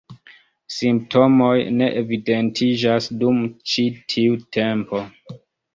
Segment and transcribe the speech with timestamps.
[0.75, 1.51] Simptomoj
[1.81, 5.09] ne evidentiĝas dum ĉi tiu tempo.